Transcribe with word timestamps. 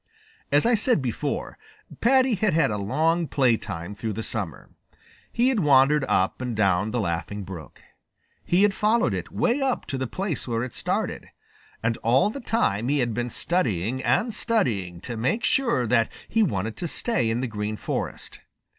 As 0.51 0.65
I 0.65 0.73
said 0.73 0.99
before, 0.99 1.59
Paddy 1.99 2.33
had 2.33 2.55
had 2.55 2.71
a 2.71 2.79
long 2.79 3.27
playtime 3.27 3.93
through 3.93 4.13
the 4.13 4.23
summer. 4.23 4.71
He 5.31 5.49
had 5.49 5.59
wandered 5.59 6.05
up 6.09 6.41
and 6.41 6.55
down 6.55 6.89
the 6.89 6.99
Laughing 6.99 7.43
Brook. 7.43 7.81
He 8.43 8.63
had 8.63 8.73
followed 8.73 9.13
it 9.13 9.31
way 9.31 9.61
up 9.61 9.85
to 9.85 9.99
the 9.99 10.07
place 10.07 10.47
where 10.47 10.63
it 10.63 10.73
started. 10.73 11.27
And 11.83 11.97
all 11.97 12.31
the 12.31 12.39
time 12.41 12.87
he 12.87 12.97
had 12.97 13.13
been 13.13 13.29
studying 13.29 14.01
and 14.03 14.33
studying 14.33 15.01
to 15.01 15.15
make 15.15 15.43
sure 15.43 15.85
that 15.85 16.11
he 16.27 16.41
wanted 16.41 16.77
to 16.77 16.87
stay 16.87 17.29
in 17.29 17.41
the 17.41 17.47
Green 17.47 17.77
Forest. 17.77 18.39